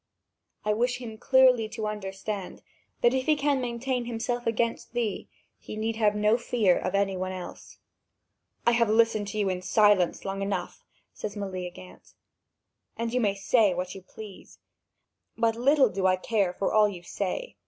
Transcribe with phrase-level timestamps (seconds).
[0.65, 2.63] I wish him clearly to understand
[3.01, 7.15] that, if he can maintain himself against thee, he need have no fear of any
[7.15, 7.77] one else."
[8.65, 10.83] "I have listened to you in silence long enough,"
[11.13, 12.15] says Meleagant,
[12.97, 14.57] "and you may say what you please.
[15.37, 17.57] But little do I care for all you say.